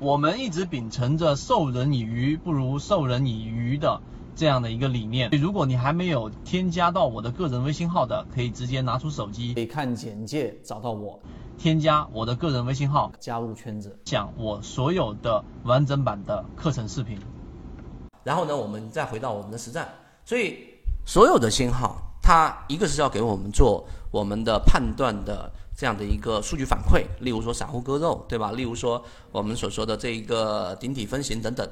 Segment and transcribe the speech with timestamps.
[0.00, 4.00] 我们一直秉承着授人以鱼不如授人以渔的
[4.34, 5.28] 这样的一个理念。
[5.32, 11.20] 如果你还没有添加到我的个人微信号的，可以直接拿出手机，可以看简介找到我，
[11.58, 17.18] 添加我的个人微信号，加入圈子，讲我所有的完整版的课程视频。
[18.24, 19.86] 然后呢，我们再回到我们的实战。
[20.24, 20.56] 所以
[21.04, 25.52] 所有的信号，它一个是要给我们做我们的判断的。
[25.80, 28.52] 这样的一个数据反馈，例如说散户割肉，对吧？
[28.52, 29.02] 例如说
[29.32, 31.66] 我们所说的这一个顶体分型等等。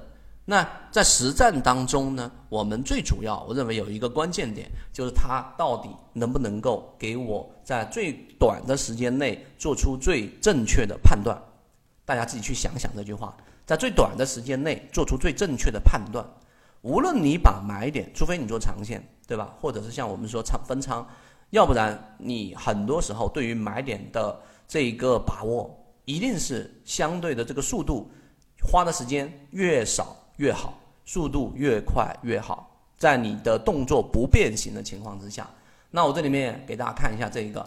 [0.46, 11.38] 那在实战当中呢，我们最主要，我认为有一个关键点，就是它到底能不能够给我在最短的时间内做出最正确的判断。
[12.06, 13.36] 大家自己去想想这句话，
[13.66, 16.26] 在最短的时间内做出最正确的判断。
[16.80, 19.54] 无论你把买点，除非你做长线，对吧？
[19.60, 21.06] 或者是像我们说仓分仓。
[21.50, 28.10] 要不然，你很多时候对于买点的这一个把握，一定是相对的这个速度，
[28.70, 32.66] 花的时间越少越好，速度越快越好。
[32.98, 35.48] 在你的动作不变形的情况之下，
[35.90, 37.64] 那我这里面给大家看一下这一个，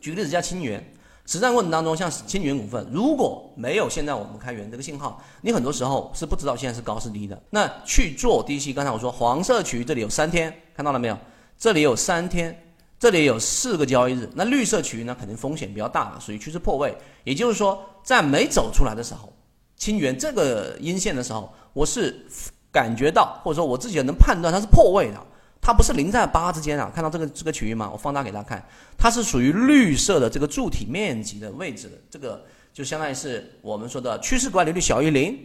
[0.00, 0.84] 举个例子，叫清源，
[1.24, 7.40] 实战过程当中，像清源股份，如果没有现在我们开源这个信号，你很多时候是不知道现在是高是低的。
[7.50, 11.16] 那去做低吸，刚才我说黄色区域这里有三天，看到了没有？
[11.60, 12.58] 这里有三天，
[12.98, 16.96] 这里有四个交易日，那绿色区域呢，肯定风险比较大了，属于趋势破位。
[17.22, 19.30] 也就是说，在没走出来的时候，
[19.76, 22.24] 清源这个阴线的时候，我是
[22.72, 25.26] 感觉到，或者说我自己能判断它是破位的，
[25.60, 26.90] 它不是零在八之间啊。
[26.94, 27.90] 看到这个这个区域吗？
[27.92, 28.66] 我放大给大家看，
[28.96, 35.38] 它是属于绿色的这个柱体面积的位置的，这个就相当于是我们说的趋势管理率小于零。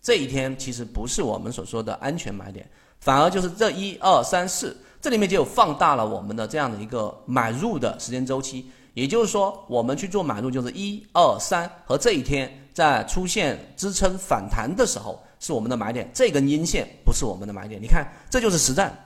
[0.00, 4.76] 这一天其实不是我们所说的安全买点，反而就是这一二三四。
[5.04, 17.78] 这里面就放大了我们的这样的一个买入的时间周期，也就是说，我们去做买入就是一二三和这一天在出现支撑反弹的时候是我们的买点，这根阴线不是我们的买点。
[17.82, 18.98] 你看，这就是实战。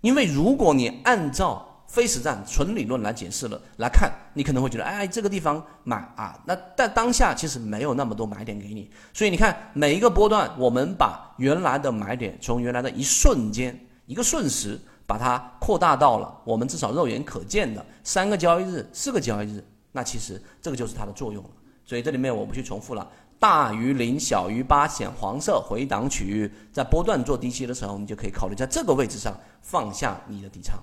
[0.00, 8.90] 因为如果你按照非实战纯理论来解释了来看，你可能会觉得，哎，这个地方买啊，那但当下其实没有那么多买点给你。
[9.12, 14.80] 所以你看每一个波段，我们把原来的买点从原来的一瞬间一个瞬时。
[15.12, 19.62] 把它扩大到了我们至少肉眼可见的三个交易日、四个交易日，
[19.92, 21.50] 那其实这个就是它的作用了。
[21.84, 23.06] 所以这里面我不去重复了。
[23.38, 30.78] 大于零、小于八显黄色回档区域，在波段做低吸的时候，你就可以考虑在这个位置上放下你的底仓。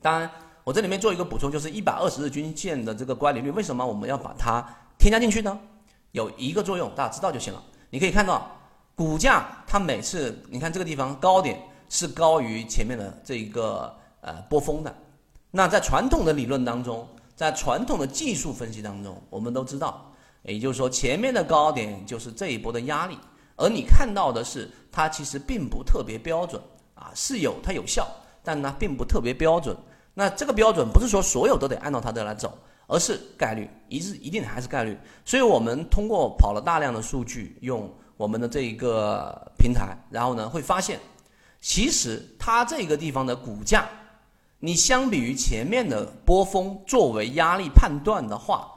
[0.00, 0.30] 当然，
[0.62, 4.64] 我这里面做一个补充，就是一百二十日均线的这个乖离率，为什么我们要把它
[4.96, 5.58] 添加进去呢？
[6.12, 7.60] 有一个作用，大家知道就行了。
[7.90, 8.48] 你可以看到，
[8.94, 11.60] 股价它每次你看这个地方高点。
[11.92, 14.96] 是高于前面的这一个呃波峰的，
[15.50, 20.10] 那在传统的理论当中，在传统的技术分析当中，我们都知道，
[20.42, 23.18] 也就是说前面的高点就是这一波的压力，
[23.56, 26.58] 而你看到的是它其实并不特别标准
[26.94, 28.08] 啊，是有它有效，
[28.42, 29.76] 但呢并不特别标准。
[30.14, 34.96] 那这个标准不是说所有都得按照它的来走，而是概率，一一定还是概率。
[35.26, 40.98] 所以我们通过跑了大量的数据，用我们的这一个平台，然后呢会发现。
[41.62, 43.88] 其实它这个地方的股价，
[44.58, 48.68] 你相比于前面的波峰作为压力判断的话，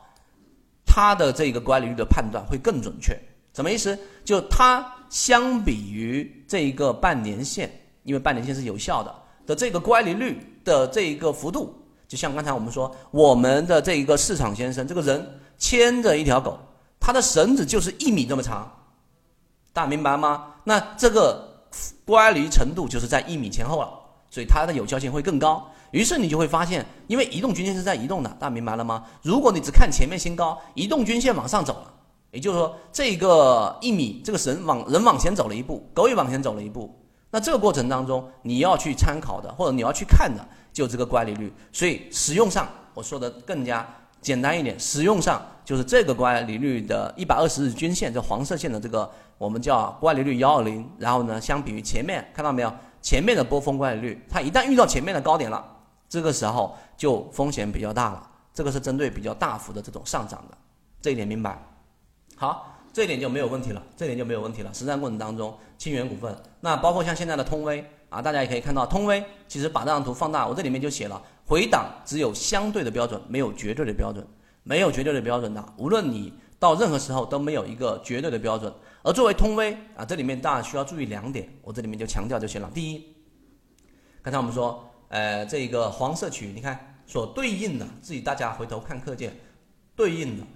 [0.85, 3.19] 它的这个乖离率的判断会更准确。
[3.55, 3.97] 什么意思？
[4.23, 7.71] 就它相比于这一个半年线，
[8.03, 9.15] 因为半年线是有效的
[9.47, 11.75] 的这个乖离率的这一个幅度，
[12.07, 16.59] 就像刚才我们说，我们的这一个市场先生这个人牵着一条狗，
[16.99, 18.71] 他的绳子就是一米这么长，
[19.73, 20.53] 大家明白吗？
[20.63, 21.54] 那这个。
[22.05, 23.89] 乖离程度就是在一米前后了，
[24.29, 25.69] 所以它的有效性会更高。
[25.91, 29.05] 于是你就会发现，因为移动均线是在移动的，大家明白了吗？
[29.21, 31.93] 如果你只看前面新高，移动均线往上走了，
[32.31, 36.93] 也就是说这个一米这个绳往人往前走了一步，狗也往前走了一步。
[37.31, 41.53] 那这个过程当中你要去参考的或者你要去看的就这个乖离率。
[41.71, 43.87] 所以使用上我说的更加
[44.25, 49.07] 简单一点，使用上就是这个乖离率的一百二十日均线，这黄色线的这个。
[49.37, 55.63] 我们叫乖离率幺二零，然后呢，相比于前面看到没有，前面的波峰乖离率，它一旦遇到前面的高点了，
[56.07, 58.31] 这个时候就风险比较大了。
[58.53, 60.57] 这个是针对比较大幅的这种上涨的，
[61.01, 61.61] 这一点明白？
[62.37, 64.73] 好，这一点就没有问题了，这点就没有问题了。
[64.73, 74.25] 实战过程当中，清源股份，那包括像现在的通威啊，大家也可以看到，通威其实把这张图放大，我这里面就写了，回档只有相对的标准，没有绝对的标准，
[74.63, 78.73] 没有绝对的标准的，无论你到任何时候都没有一个绝对的标准。
[79.03, 82.71] 而作为通威啊，这里面大家需要注意两点，我这里面就强调就行了。
[82.73, 83.15] 第一，
[84.21, 89.35] 刚才我们说，呃，这个黄色区域，你看所对应的，自己大家回头看课件，
[89.95, 90.47] 对应的，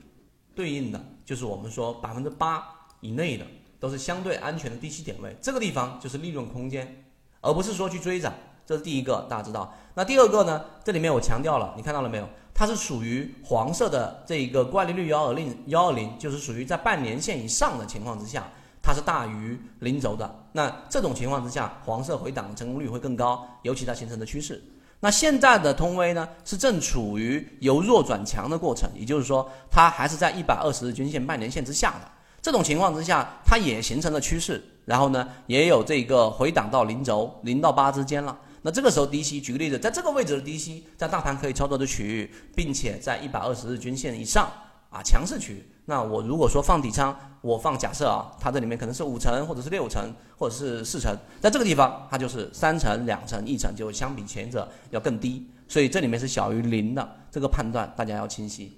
[0.56, 2.64] 对应的就是我们说百分之八
[3.02, 3.46] 以内的
[3.80, 7.06] 都是相对安全的低吸点位，这个地方就是利润空间，
[7.42, 8.34] 而不是说去追涨。
[8.66, 9.74] 这是第一个，大家知道。
[9.96, 10.64] 那第二个呢？
[10.84, 12.30] 这里面我强调了，你看到了没有？
[12.54, 18.48] 它是属于黄色的这一个乖离率幺二零幺二零，就是属于在半年线以上的情况之下，
[18.82, 20.44] 它是大于零轴的。
[20.52, 24.64] 那这种情况之下，黄色回档的成功率会更高，尤其它形成的趋势。
[25.00, 32.12] 那现在的通威呢，是正处于由弱转强的过程，也就是说，它还是在一百二十日均线半年线之下的。
[32.42, 38.38] 这种情况之下，它也形成了趋势，然后呢，也有这个回档到零轴零到八之间了。
[38.62, 44.50] 那这个时候低吸，举个例子，在这个位置的低吸，在大盘可以操作的区域，并且在一百二十日均线以上
[44.90, 45.66] 啊，强势区域。
[45.86, 58.78] 那我如果说放底仓，我放假设啊，它这里面可能是五成，或者是六成，或者是四成，在这个地方它就是三成、两成、一成，就相比前者要更低，所以这里面是小于零的，这个判断大家要清晰。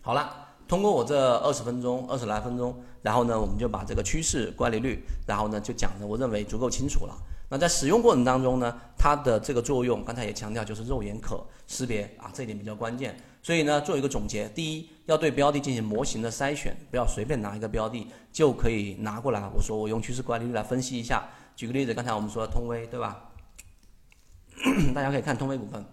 [0.00, 0.32] 好了，
[0.72, 7.14] 通过我这二十分钟、二十来分钟，然后呢，我们就把这个趋势乖离率，然后呢就讲的我认为足够清楚了。
[7.50, 13.14] 那在使用过程当中呢，它的这个作用，刚才也强调就是肉眼可识别啊，这一点比较关键。
[13.42, 19.46] 所以呢，做一个总结，第一，要对标的进行模型的筛选，不要随便拿一个标的就可以拿过来。
[19.54, 23.28] 我说我用趋势管理率来分析一下，举个例子，刚才我们说通威，对吧？
[24.94, 25.84] 大家可以看通威股份，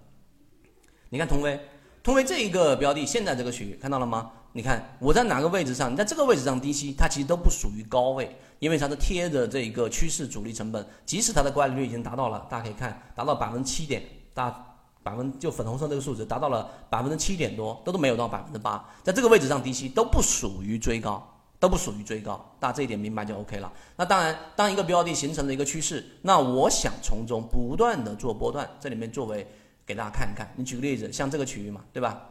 [1.09, 1.59] 你看通威，
[2.01, 4.31] 通威这一个标的现在这个区域看到了吗？
[4.51, 5.91] 你看我在哪个位置上？
[5.91, 8.35] 你在这个位置上低吸，它其实都不属于高位。
[8.59, 14.03] 因为它是贴着这个趋势主力成本，即使它的乖离率已经达到了，大家可以看达到百分之七点，
[14.33, 21.25] 大百分就粉红色这个数值达到了百分之七点多，都都没有到百分之八，在这个位置上低吸都不属于追高，
[21.57, 23.71] 都不属于追高，大家这一点明白就 OK 了。
[23.95, 29.47] 那当然，当一个标的形成了一个趋势，那我想从中不断的做波段，这里面作为
[29.85, 32.28] 给大家看一看，你举个例子，像这个区域嘛，对吧？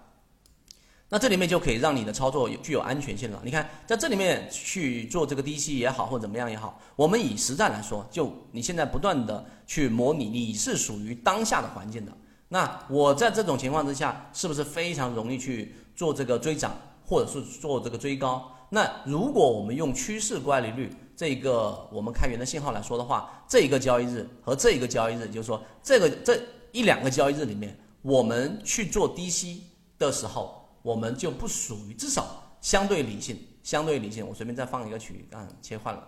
[1.10, 3.40] 那这里面就可以让你的操作有具有安全性了。
[3.42, 12.12] 你看，在这里面去做这个低吸也好，或怎么样也好，我们以实战来说，就你现在不断的去模拟，你是属于当下的环境的。
[12.50, 16.76] 那我在这种情况之下，是不是非常容易去做这个追涨，
[17.06, 18.46] 或者是做这个追高？
[18.68, 26.38] 那如果我们用趋势乖离率这个我们开源的信号来说的话，这一个交易日和这一个交易日，就是说这个这
[26.70, 29.64] 一两个交易日里面，我们去做低吸
[29.98, 30.57] 的时候。
[30.88, 34.26] 我们就不属于，至少相对理性，相对理性。
[34.26, 36.02] 我随便再放一个区域，啊，切换了，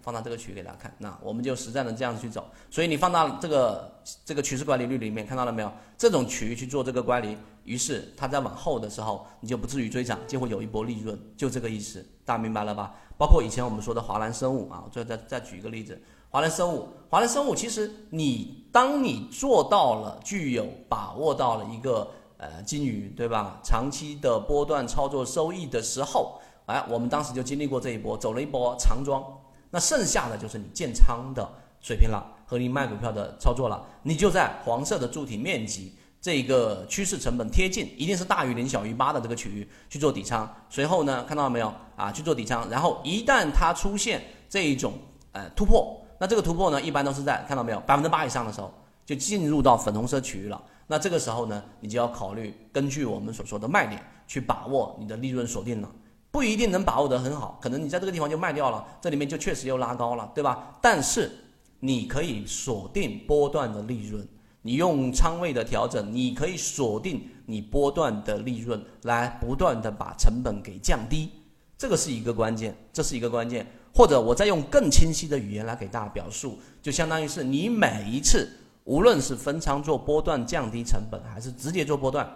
[0.00, 0.92] 放到这个区域给大家看。
[0.98, 2.50] 那我们就实战的这样子去走。
[2.68, 5.72] 所以你放到这个这个趋势乖离率里面，看到了没有？
[5.96, 12.04] 这种区域去做这个乖离，于是它在往后的时候，你就不至于追涨，就会有一波利润，就这个意思。
[12.24, 12.96] 大家明白了吧？
[13.16, 22.10] 包括以前我们说的华兰生物啊，我最后再再举一个例子，华兰生物，华兰生物其实你当你做到了，具有把握到了一个。
[22.42, 23.60] 呃，金鱼对吧？
[23.62, 29.22] 长期的波段操作收益的时候，哎，我们当时就经历过这一波，走了一波长庄。
[29.70, 31.48] 那剩下的就是你建仓的
[31.80, 33.86] 水平了，和你卖股票的操作了。
[34.02, 40.52] 你就在黄色的柱体面积这个趋势成本贴近，一定是大于零小于八的这个区域去做底仓。
[40.68, 42.10] 随后呢，看到了没有啊？
[42.10, 44.94] 去做底仓，然后一旦它出现这一种
[45.30, 48.74] 呃突破，那这个突破呢，一般都是在看到没有百分之八以上的时候，
[49.06, 50.60] 就进入到粉红色区域了。
[50.92, 55.90] 那这个时候呢，你就要考虑根据我们所说的卖点去把握你的利润锁定了，
[56.30, 60.76] 不一定能把握得很好，可能你在这个地方就卖掉了，这里面就确实又拉高了，对吧？
[60.82, 61.32] 但是
[61.80, 64.28] 你可以锁定波段的利润，
[64.60, 71.30] 你用仓位的调整，你可以锁定你波段的利润，来不断的把成本给降低，
[71.78, 73.66] 这个是一个关键，这是一个关键。
[73.94, 78.46] 或者我再用更清晰的语言来给大家表述，就相当于是你每一次。
[78.84, 82.28] 无论是分仓做波段降低成本，还是直接做波段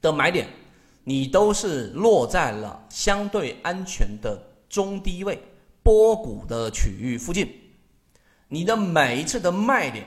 [0.00, 0.48] 的买点，
[1.04, 5.40] 你都是落在了相对安全的中低位
[5.82, 7.48] 波谷的区域附近。
[8.48, 10.04] 你的每一次的卖点，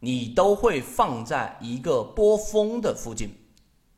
[0.00, 3.28] 你都会放在一个波峰的附近，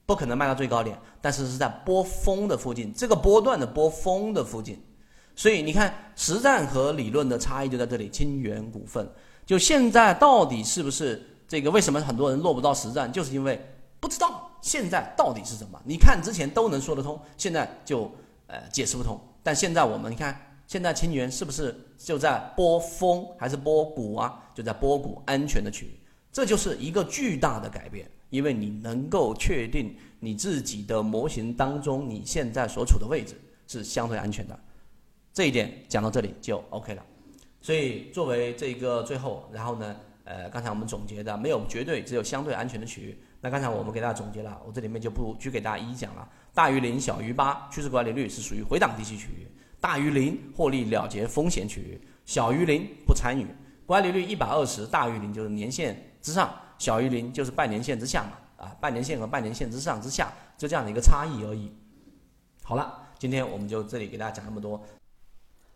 [0.06, 4.76] 不可能卖到最高点，但是是在波峰的附近，这个波段的波峰的附近。
[5.36, 8.10] 所以你看，实战和理论的差异就在这里。
[8.10, 9.08] 清源股份。
[9.46, 11.70] 就现在到底是不是这个？
[11.70, 13.10] 为什么很多人落不到实战？
[13.10, 13.58] 就是因为
[14.00, 15.80] 不知道现在到底是什么。
[15.84, 18.10] 你看之前都能说得通，现在就
[18.48, 19.18] 呃解释不通。
[19.44, 20.36] 但现在我们你看，
[20.66, 24.42] 现在清源是不是就在波峰还是波谷啊？
[24.52, 26.00] 就在波谷安全的区域，
[26.32, 34.58] 这就是一个巨大的改变，因为你能够确定你自己的模型当中你现在所处的位置是相对安全的。
[35.32, 37.02] 这一点讲到这里就 OK 了。
[37.66, 43.18] 所以作为这个最后，然后呢，呃，刚才我们总结的没有绝对，只有相对安全的区域。
[43.40, 46.28] 那刚才我们给大家总结了，我这里面就不去给大家一一讲了。
[46.54, 49.48] 大于零，小于八，趋势管理率是属于回档低吸区域；
[49.80, 53.44] 大于零，获利了结风险区域；小于零，不参与。
[53.84, 58.64] 管理率一百二十，大于零就是年线之上，小于零就是半年线之下嘛。
[58.64, 61.72] 啊，半年线和半年线之上之下，就这样的一个差异而已。
[62.62, 64.80] 好了，今天我们就这里给大家讲那么多。